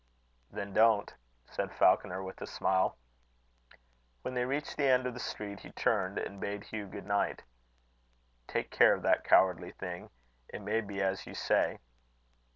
[0.49, 1.13] "Then don't,"
[1.45, 2.97] said Falconer, with a smile.
[4.23, 7.43] When they reached the end of the street, he turned, and bade Hugh good night.
[8.47, 10.09] "Take care of that cowardly thing.
[10.49, 11.77] It may be as you say."